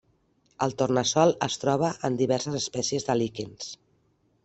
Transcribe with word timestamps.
El 0.65 0.73
tornassol 0.79 1.35
es 1.49 1.59
troba 1.65 1.93
en 2.09 2.19
diverses 2.25 2.59
espècies 2.65 3.09
de 3.11 3.21
líquens. 3.25 3.73